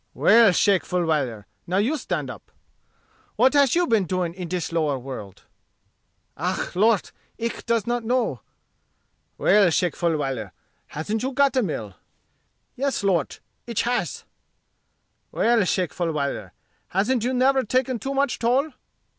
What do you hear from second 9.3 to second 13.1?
"Well, Shake Fulwiler, hasn't you got a mill?" "Yes,